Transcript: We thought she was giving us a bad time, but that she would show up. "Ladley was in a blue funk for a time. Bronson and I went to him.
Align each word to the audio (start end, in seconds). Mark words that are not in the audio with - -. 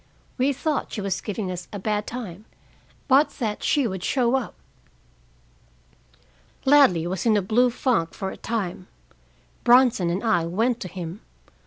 We 0.39 0.51
thought 0.51 0.91
she 0.91 0.99
was 0.99 1.21
giving 1.21 1.51
us 1.51 1.67
a 1.71 1.77
bad 1.77 2.07
time, 2.07 2.45
but 3.07 3.29
that 3.37 3.61
she 3.63 3.85
would 3.87 4.03
show 4.03 4.33
up. 4.35 4.55
"Ladley 6.65 7.05
was 7.05 7.27
in 7.27 7.37
a 7.37 7.41
blue 7.43 7.69
funk 7.69 8.15
for 8.15 8.31
a 8.31 8.37
time. 8.37 8.87
Bronson 9.63 10.09
and 10.09 10.23
I 10.23 10.47
went 10.47 10.79
to 10.79 10.87
him. 10.87 11.21